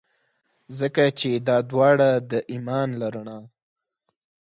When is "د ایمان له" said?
2.31-3.07